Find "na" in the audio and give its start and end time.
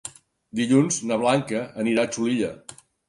1.11-1.19